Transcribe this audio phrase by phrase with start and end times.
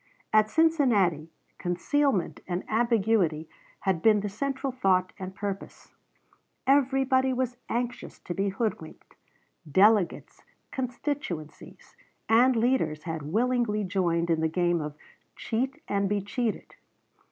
[0.33, 1.29] At Cincinnati,
[1.59, 3.47] concealment and ambiguity
[3.81, 5.93] had been the central thought and purpose.
[6.65, 9.13] Everybody was anxious to be hoodwinked.
[9.71, 10.41] Delegates,
[10.71, 11.95] constituencies,
[12.27, 14.95] and leaders had willingly joined in the game of
[15.35, 16.73] "cheat and be cheated."